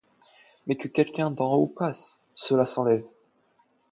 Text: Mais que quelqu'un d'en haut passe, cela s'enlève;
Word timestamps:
Mais 0.65 0.75
que 0.75 0.87
quelqu'un 0.87 1.29
d'en 1.29 1.53
haut 1.53 1.67
passe, 1.67 2.17
cela 2.33 2.65
s'enlève; 2.65 3.05